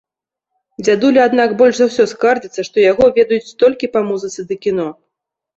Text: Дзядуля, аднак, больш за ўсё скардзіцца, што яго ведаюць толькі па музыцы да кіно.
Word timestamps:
Дзядуля, 0.85 1.21
аднак, 1.29 1.53
больш 1.59 1.75
за 1.79 1.85
ўсё 1.89 2.03
скардзіцца, 2.13 2.65
што 2.71 2.77
яго 2.91 3.11
ведаюць 3.19 3.55
толькі 3.65 3.91
па 3.99 4.05
музыцы 4.09 4.49
да 4.55 4.63
кіно. 4.65 4.87